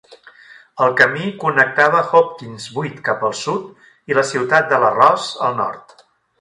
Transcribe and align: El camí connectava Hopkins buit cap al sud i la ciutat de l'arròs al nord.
El 0.85 0.95
camí 1.01 1.27
connectava 1.43 2.01
Hopkins 2.21 2.67
buit 2.79 2.97
cap 3.11 3.27
al 3.29 3.37
sud 3.43 3.71
i 4.13 4.21
la 4.21 4.27
ciutat 4.33 4.75
de 4.75 4.83
l'arròs 4.85 5.33
al 5.51 5.59
nord. 5.65 5.99